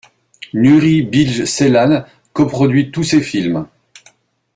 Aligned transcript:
Nuri 0.55 1.03
Bilge 1.03 1.45
Ceylan 1.45 2.05
coproduit 2.33 2.89
tous 2.89 3.03
ses 3.03 3.21
films. 3.21 3.67